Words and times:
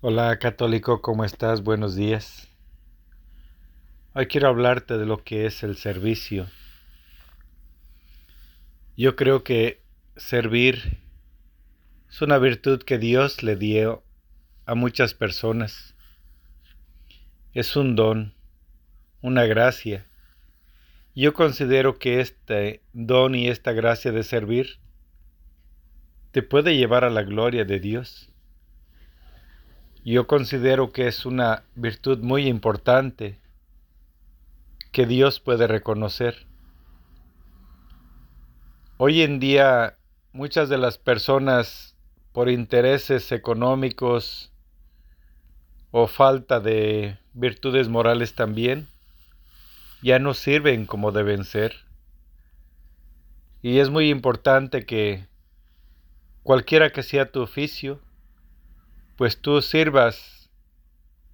Hola 0.00 0.38
católico, 0.38 1.02
¿cómo 1.02 1.24
estás? 1.24 1.64
Buenos 1.64 1.96
días. 1.96 2.46
Hoy 4.14 4.28
quiero 4.28 4.46
hablarte 4.46 4.96
de 4.96 5.04
lo 5.04 5.24
que 5.24 5.44
es 5.44 5.64
el 5.64 5.76
servicio. 5.76 6.46
Yo 8.96 9.16
creo 9.16 9.42
que 9.42 9.82
servir 10.14 11.00
es 12.08 12.22
una 12.22 12.38
virtud 12.38 12.80
que 12.84 12.98
Dios 12.98 13.42
le 13.42 13.56
dio 13.56 14.04
a 14.66 14.76
muchas 14.76 15.14
personas. 15.14 15.96
Es 17.52 17.74
un 17.74 17.96
don, 17.96 18.34
una 19.20 19.46
gracia. 19.46 20.06
Yo 21.16 21.34
considero 21.34 21.98
que 21.98 22.20
este 22.20 22.82
don 22.92 23.34
y 23.34 23.48
esta 23.48 23.72
gracia 23.72 24.12
de 24.12 24.22
servir 24.22 24.78
te 26.30 26.44
puede 26.44 26.76
llevar 26.76 27.02
a 27.02 27.10
la 27.10 27.24
gloria 27.24 27.64
de 27.64 27.80
Dios. 27.80 28.27
Yo 30.04 30.26
considero 30.26 30.92
que 30.92 31.08
es 31.08 31.26
una 31.26 31.64
virtud 31.74 32.18
muy 32.18 32.46
importante 32.46 33.38
que 34.92 35.06
Dios 35.06 35.40
puede 35.40 35.66
reconocer. 35.66 36.46
Hoy 38.96 39.22
en 39.22 39.38
día 39.38 39.96
muchas 40.32 40.68
de 40.68 40.78
las 40.78 40.98
personas 40.98 41.96
por 42.32 42.48
intereses 42.48 43.32
económicos 43.32 44.52
o 45.90 46.06
falta 46.06 46.60
de 46.60 47.18
virtudes 47.32 47.88
morales 47.88 48.34
también 48.34 48.88
ya 50.02 50.18
no 50.18 50.34
sirven 50.34 50.86
como 50.86 51.12
deben 51.12 51.44
ser. 51.44 51.74
Y 53.62 53.78
es 53.78 53.90
muy 53.90 54.10
importante 54.10 54.86
que 54.86 55.26
cualquiera 56.42 56.90
que 56.90 57.02
sea 57.02 57.30
tu 57.30 57.42
oficio, 57.42 58.00
pues 59.18 59.40
tú 59.40 59.60
sirvas 59.62 60.48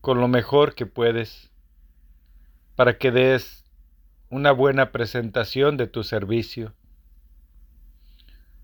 con 0.00 0.20
lo 0.20 0.28
mejor 0.28 0.76
que 0.76 0.86
puedes 0.86 1.50
para 2.76 2.96
que 2.96 3.10
des 3.10 3.64
una 4.30 4.52
buena 4.52 4.92
presentación 4.92 5.76
de 5.76 5.88
tu 5.88 6.04
servicio. 6.04 6.74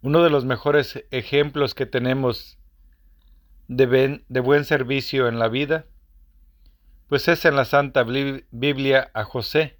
Uno 0.00 0.22
de 0.22 0.30
los 0.30 0.44
mejores 0.44 1.04
ejemplos 1.10 1.74
que 1.74 1.86
tenemos 1.86 2.56
de, 3.66 4.22
de, 4.28 4.40
buen 4.40 4.64
servicio 4.64 5.26
en 5.26 5.40
la 5.40 5.48
vida, 5.48 5.86
pues 7.08 7.26
es 7.26 7.44
en 7.44 7.56
la 7.56 7.64
Santa 7.64 8.04
Biblia 8.04 9.10
a 9.12 9.24
José. 9.24 9.76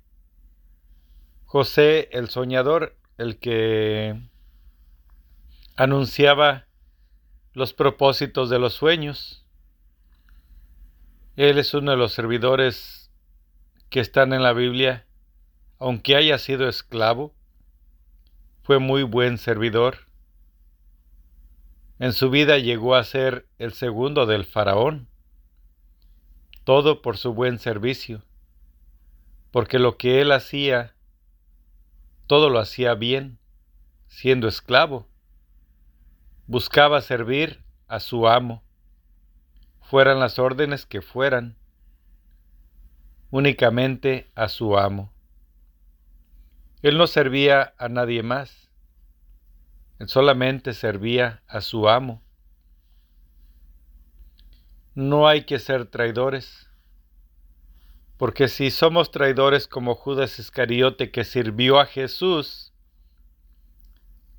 José 1.44 2.08
el 2.10 2.30
soñador, 2.30 2.96
el 3.16 3.38
que 3.38 4.20
anunciaba 5.76 6.66
los 7.60 7.74
propósitos 7.74 8.48
de 8.48 8.58
los 8.58 8.72
sueños. 8.72 9.44
Él 11.36 11.58
es 11.58 11.74
uno 11.74 11.90
de 11.90 11.98
los 11.98 12.14
servidores 12.14 13.12
que 13.90 14.00
están 14.00 14.32
en 14.32 14.42
la 14.42 14.54
Biblia, 14.54 15.06
aunque 15.78 16.16
haya 16.16 16.38
sido 16.38 16.70
esclavo, 16.70 17.34
fue 18.62 18.78
muy 18.78 19.02
buen 19.02 19.36
servidor. 19.36 20.06
En 21.98 22.14
su 22.14 22.30
vida 22.30 22.56
llegó 22.56 22.94
a 22.94 23.04
ser 23.04 23.46
el 23.58 23.74
segundo 23.74 24.24
del 24.24 24.46
faraón, 24.46 25.10
todo 26.64 27.02
por 27.02 27.18
su 27.18 27.34
buen 27.34 27.58
servicio, 27.58 28.24
porque 29.50 29.78
lo 29.78 29.98
que 29.98 30.22
él 30.22 30.32
hacía, 30.32 30.94
todo 32.26 32.48
lo 32.48 32.58
hacía 32.58 32.94
bien, 32.94 33.38
siendo 34.08 34.48
esclavo 34.48 35.09
buscaba 36.50 37.00
servir 37.00 37.62
a 37.86 38.00
su 38.00 38.26
amo, 38.26 38.64
fueran 39.82 40.18
las 40.18 40.40
órdenes 40.40 40.84
que 40.84 41.00
fueran, 41.00 41.56
únicamente 43.30 44.32
a 44.34 44.48
su 44.48 44.76
amo. 44.76 45.12
Él 46.82 46.98
no 46.98 47.06
servía 47.06 47.72
a 47.78 47.88
nadie 47.88 48.24
más, 48.24 48.68
él 50.00 50.08
solamente 50.08 50.74
servía 50.74 51.40
a 51.46 51.60
su 51.60 51.88
amo. 51.88 52.20
No 54.96 55.28
hay 55.28 55.44
que 55.44 55.60
ser 55.60 55.86
traidores, 55.86 56.68
porque 58.16 58.48
si 58.48 58.72
somos 58.72 59.12
traidores 59.12 59.68
como 59.68 59.94
Judas 59.94 60.40
Iscariote 60.40 61.12
que 61.12 61.22
sirvió 61.22 61.78
a 61.78 61.86
Jesús, 61.86 62.74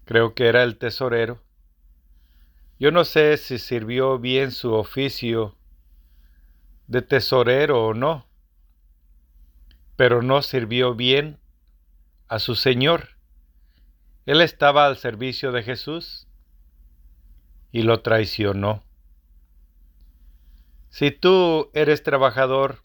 creo 0.04 0.34
que 0.36 0.48
era 0.48 0.64
el 0.64 0.78
tesorero, 0.78 1.42
yo 2.82 2.90
no 2.90 3.06
sé 3.06 3.38
si 3.38 3.60
sirvió 3.60 4.18
bien 4.18 4.50
su 4.50 4.74
oficio 4.74 5.56
de 6.88 7.04
tesorero 7.04 7.86
o 7.86 7.94
no, 7.94 8.26
pero 9.96 10.24
no 10.24 10.42
sirvió 10.42 10.96
bien 10.96 11.38
a 12.28 12.40
su 12.40 12.56
Señor. 12.56 13.10
Él 14.26 14.42
estaba 14.42 14.88
al 14.88 14.98
servicio 14.98 15.52
de 15.52 15.62
Jesús 15.62 16.26
y 17.72 17.84
lo 17.84 18.02
traicionó. 18.02 18.84
Si 20.90 21.12
tú 21.12 21.70
eres 21.76 22.02
trabajador 22.02 22.80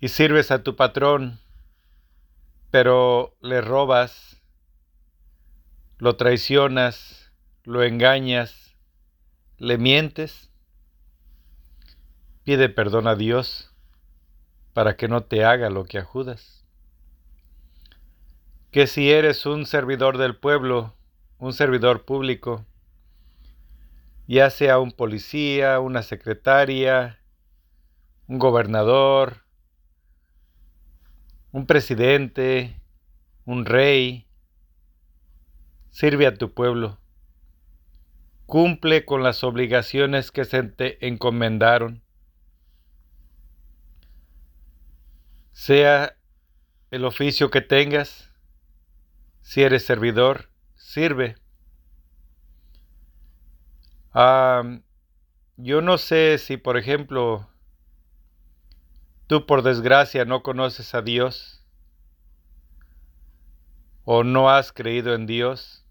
y 0.00 0.08
sirves 0.08 0.50
a 0.50 0.62
tu 0.62 0.74
patrón, 0.74 1.38
pero 2.70 3.36
le 3.42 3.60
robas, 3.60 4.40
lo 5.98 6.16
traicionas, 6.16 7.21
lo 7.64 7.82
engañas, 7.84 8.74
le 9.58 9.78
mientes, 9.78 10.50
pide 12.44 12.68
perdón 12.68 13.06
a 13.06 13.14
Dios 13.14 13.72
para 14.72 14.96
que 14.96 15.06
no 15.06 15.22
te 15.22 15.44
haga 15.44 15.70
lo 15.70 15.84
que 15.84 15.98
ajudas. 15.98 16.64
Que 18.72 18.86
si 18.86 19.12
eres 19.12 19.46
un 19.46 19.66
servidor 19.66 20.18
del 20.18 20.36
pueblo, 20.36 20.96
un 21.38 21.52
servidor 21.52 22.04
público, 22.04 22.66
ya 24.26 24.50
sea 24.50 24.78
un 24.78 24.90
policía, 24.92 25.78
una 25.78 26.02
secretaria, 26.02 27.20
un 28.26 28.38
gobernador, 28.38 29.44
un 31.52 31.66
presidente, 31.66 32.80
un 33.44 33.66
rey, 33.66 34.26
sirve 35.90 36.26
a 36.26 36.34
tu 36.34 36.52
pueblo 36.52 37.01
cumple 38.52 39.06
con 39.06 39.22
las 39.22 39.44
obligaciones 39.44 40.30
que 40.30 40.44
se 40.44 40.62
te 40.62 41.06
encomendaron. 41.06 42.02
Sea 45.52 46.18
el 46.90 47.06
oficio 47.06 47.50
que 47.50 47.62
tengas, 47.62 48.30
si 49.40 49.62
eres 49.62 49.86
servidor, 49.86 50.50
sirve. 50.74 51.36
yo 54.12 55.80
no 55.80 55.96
sé 55.96 56.36
si, 56.36 56.58
por 56.58 56.76
ejemplo, 56.76 57.48
tú 59.28 59.46
por 59.46 59.62
desgracia 59.62 60.26
no 60.26 60.42
conoces 60.42 60.94
a 60.94 61.00
Dios, 61.00 61.64
o 64.04 64.24
no 64.24 64.50
has 64.50 64.74
creído 64.74 65.14
en 65.14 65.24
Dios, 65.24 65.86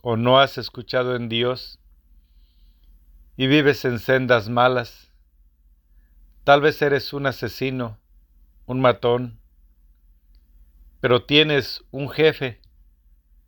o 0.00 0.16
no 0.16 0.40
has 0.40 0.56
escuchado 0.56 1.14
en 1.14 1.28
Dios, 1.28 1.79
y 3.40 3.46
vives 3.46 3.86
en 3.86 3.98
sendas 4.00 4.50
malas. 4.50 5.10
Tal 6.44 6.60
vez 6.60 6.82
eres 6.82 7.14
un 7.14 7.24
asesino, 7.24 7.98
un 8.66 8.82
matón, 8.82 9.40
pero 11.00 11.24
tienes 11.24 11.82
un 11.90 12.10
jefe, 12.10 12.60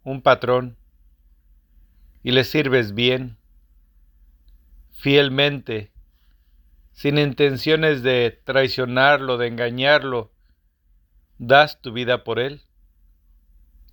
un 0.03 0.23
patrón, 0.23 0.79
y 2.23 2.31
le 2.31 2.45
sirves 2.45 2.95
bien, 2.95 3.37
fielmente, 4.93 5.93
sin 6.93 7.19
intenciones 7.19 8.03
de 8.03 8.41
traicionarlo, 8.45 9.37
de 9.37 9.49
engañarlo, 9.49 10.33
das 11.37 11.83
tu 11.83 11.93
vida 11.93 12.25
por 12.25 12.39
él. 12.39 12.63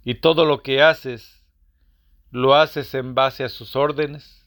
Y 0.06 0.16
todo 0.16 0.46
lo 0.46 0.64
que 0.64 0.82
haces, 0.82 1.44
lo 2.32 2.56
haces 2.56 2.94
en 2.94 3.16
base 3.16 3.44
a 3.44 3.50
sus 3.50 3.76
órdenes 3.76 4.39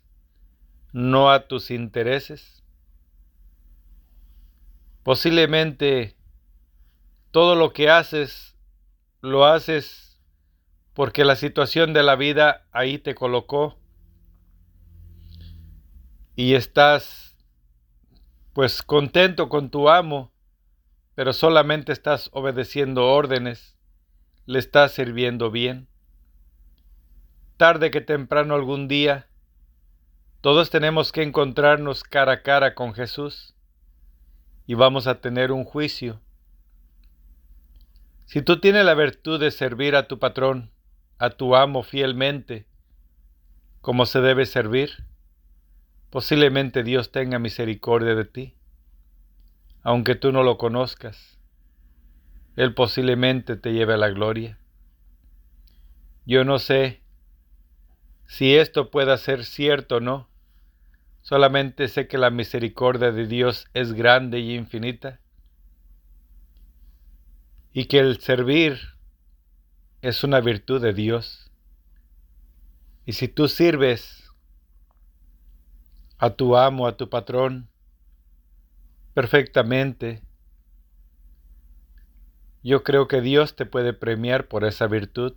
no 0.92 1.30
a 1.30 1.46
tus 1.46 1.70
intereses. 1.70 2.62
Posiblemente 5.02 6.16
todo 7.30 7.54
lo 7.56 7.72
que 7.72 7.90
haces 7.90 8.56
lo 9.20 9.46
haces 9.46 10.20
porque 10.94 11.24
la 11.24 11.36
situación 11.36 11.92
de 11.92 12.02
la 12.02 12.16
vida 12.16 12.66
ahí 12.72 12.98
te 12.98 13.14
colocó 13.14 13.78
y 16.36 16.54
estás 16.54 17.36
pues 18.52 18.82
contento 18.82 19.48
con 19.48 19.70
tu 19.70 19.88
amo, 19.88 20.30
pero 21.14 21.32
solamente 21.32 21.92
estás 21.92 22.28
obedeciendo 22.32 23.06
órdenes, 23.06 23.76
le 24.44 24.58
estás 24.58 24.92
sirviendo 24.92 25.50
bien. 25.50 25.88
Tarde 27.56 27.90
que 27.90 28.00
temprano 28.00 28.54
algún 28.54 28.88
día 28.88 29.28
Todos 30.42 30.70
tenemos 30.70 31.12
que 31.12 31.22
encontrarnos 31.22 32.02
cara 32.02 32.32
a 32.32 32.42
cara 32.42 32.74
con 32.74 32.94
Jesús 32.94 33.54
y 34.66 34.74
vamos 34.74 35.06
a 35.06 35.20
tener 35.20 35.52
un 35.52 35.64
juicio. 35.64 36.20
Si 38.26 38.42
tú 38.42 38.58
tienes 38.58 38.84
la 38.84 38.94
virtud 38.94 39.38
de 39.38 39.52
servir 39.52 39.94
a 39.94 40.08
tu 40.08 40.18
patrón, 40.18 40.72
a 41.18 41.30
tu 41.30 41.54
amo 41.54 41.84
fielmente, 41.84 42.66
como 43.80 44.04
se 44.04 44.20
debe 44.20 44.44
servir, 44.44 45.04
posiblemente 46.10 46.82
Dios 46.82 47.12
tenga 47.12 47.38
misericordia 47.38 48.16
de 48.16 48.24
ti, 48.24 48.56
aunque 49.84 50.16
tú 50.16 50.32
no 50.32 50.42
lo 50.42 50.58
conozcas. 50.58 51.38
Él 52.56 52.74
posiblemente 52.74 53.54
te 53.54 53.72
lleve 53.72 53.94
a 53.94 53.98
la 53.98 54.08
gloria. 54.08 54.58
Yo 56.26 56.42
no 56.44 56.58
sé 56.58 57.00
si 58.26 58.56
esto 58.56 58.90
pueda 58.90 59.16
ser 59.18 59.44
cierto 59.44 59.98
o 59.98 60.00
no, 60.00 60.31
solamente 61.22 61.88
sé 61.88 62.08
que 62.08 62.18
la 62.18 62.30
misericordia 62.30 63.12
de 63.12 63.26
Dios 63.26 63.68
es 63.74 63.92
grande 63.92 64.40
y 64.40 64.54
infinita, 64.54 65.20
y 67.72 67.86
que 67.86 68.00
el 68.00 68.20
servir 68.20 68.78
es 70.02 70.24
una 70.24 70.40
virtud 70.40 70.82
de 70.82 70.92
Dios. 70.92 71.50
Y 73.06 73.14
si 73.14 73.28
tú 73.28 73.48
sirves 73.48 74.30
a 76.18 76.30
tu 76.30 76.56
amo, 76.56 76.86
a 76.86 76.96
tu 76.96 77.08
patrón, 77.08 77.68
perfectamente, 79.14 80.22
yo 82.62 82.84
creo 82.84 83.08
que 83.08 83.20
Dios 83.20 83.56
te 83.56 83.66
puede 83.66 83.92
premiar 83.92 84.48
por 84.48 84.64
esa 84.64 84.86
virtud. 84.86 85.34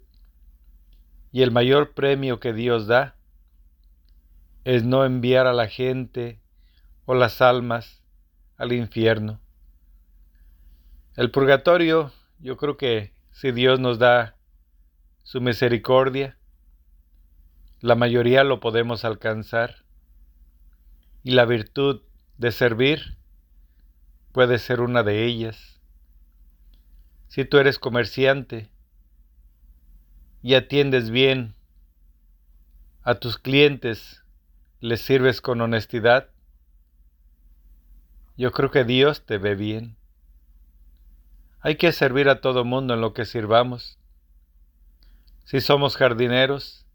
Y 1.31 1.41
el 1.41 1.51
mayor 1.51 1.93
premio 1.93 2.39
que 2.39 2.53
Dios 2.53 2.87
da 2.87 3.14
es 4.65 4.83
no 4.83 5.05
enviar 5.05 5.45
a 5.47 5.53
la 5.53 5.67
gente 5.67 6.41
o 7.05 7.13
las 7.13 7.41
almas 7.41 8.01
al 8.57 8.73
infierno. 8.73 9.39
El 11.15 11.31
purgatorio, 11.31 12.11
yo 12.39 12.57
creo 12.57 12.75
que 12.75 13.13
si 13.31 13.51
Dios 13.51 13.79
nos 13.79 13.99
da 13.99 14.35
su 15.23 15.39
misericordia, 15.39 16.37
la 17.79 17.95
mayoría 17.95 18.43
lo 18.43 18.59
podemos 18.59 19.05
alcanzar. 19.05 19.85
Y 21.23 21.31
la 21.31 21.45
virtud 21.45 22.01
de 22.37 22.51
servir 22.51 23.17
puede 24.31 24.57
ser 24.57 24.81
una 24.81 25.03
de 25.03 25.25
ellas. 25.25 25.79
Si 27.27 27.45
tú 27.45 27.59
eres 27.59 27.77
comerciante 27.77 28.69
y 30.41 30.55
atiendes 30.55 31.11
bien 31.11 31.55
a 33.03 33.15
tus 33.15 33.37
clientes, 33.37 34.24
les 34.85 35.01
sirves 35.01 35.41
con 35.41 35.61
honestidad, 35.61 36.29
yo 38.37 38.51
creo 38.51 38.69
que 38.69 38.83
Dios 38.83 39.25
te 39.25 39.39
ve 39.39 39.55
bien. 39.55 39.97
Hay 41.59 41.77
que 41.77 41.91
servir 41.91 42.29
a 42.29 42.39
todo 42.39 42.63
mundo 42.65 42.93
en 42.93 43.01
lo 43.01 43.11
que 43.11 43.25
sirvamos. 43.25 43.97
Si 45.43 45.59
somos 45.59 45.97
jardineros, 45.97 46.85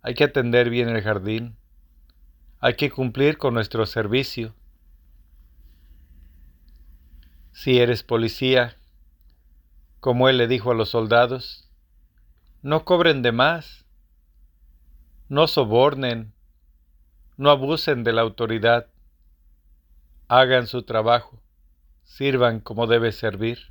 hay 0.00 0.14
que 0.14 0.22
atender 0.22 0.70
bien 0.70 0.90
el 0.90 1.02
jardín. 1.02 1.56
Hay 2.60 2.74
que 2.74 2.88
cumplir 2.88 3.36
con 3.36 3.52
nuestro 3.52 3.84
servicio. 3.86 4.54
Si 7.50 7.80
eres 7.80 8.04
policía, 8.04 8.76
como 9.98 10.28
él 10.28 10.36
le 10.36 10.46
dijo 10.46 10.70
a 10.70 10.74
los 10.76 10.90
soldados, 10.90 11.68
no 12.62 12.84
cobren 12.84 13.22
de 13.22 13.32
más, 13.32 13.86
no 15.28 15.48
sobornen, 15.48 16.37
no 17.38 17.50
abusen 17.50 18.02
de 18.02 18.12
la 18.12 18.22
autoridad, 18.22 18.88
hagan 20.26 20.66
su 20.66 20.82
trabajo, 20.82 21.40
sirvan 22.02 22.58
como 22.58 22.88
debe 22.88 23.12
servir, 23.12 23.68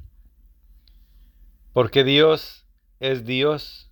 porque 1.73 2.05
Dios 2.05 2.65
es 3.01 3.25
Dios 3.25 3.91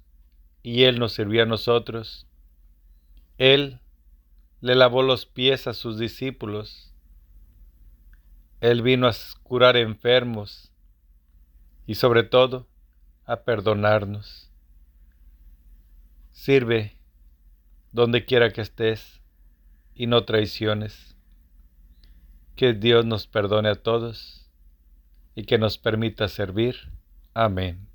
y 0.63 0.85
Él 0.85 0.97
nos 0.97 1.11
sirvió 1.11 1.43
a 1.43 1.45
nosotros. 1.45 2.25
Él 3.37 3.81
le 4.61 4.75
lavó 4.75 5.03
los 5.03 5.25
pies 5.25 5.67
a 5.67 5.73
sus 5.73 5.99
discípulos. 5.99 6.93
Él 8.61 8.81
vino 8.81 9.07
a 9.07 9.13
curar 9.43 9.75
enfermos 9.75 10.71
y 11.85 11.95
sobre 11.95 12.23
todo 12.23 12.65
a 13.25 13.41
perdonarnos. 13.41 14.49
Sirve 16.31 16.97
donde 17.91 18.25
quiera 18.25 18.51
que 18.51 18.61
estés 18.61 19.21
y 19.95 20.07
no 20.07 20.25
traiciones. 20.25 21.15
Que 22.55 22.73
Dios 22.73 23.05
nos 23.05 23.27
perdone 23.27 23.69
a 23.69 23.75
todos 23.75 24.49
y 25.35 25.43
que 25.43 25.57
nos 25.57 25.77
permita 25.77 26.27
servir. 26.27 26.75
Amén. 27.33 27.87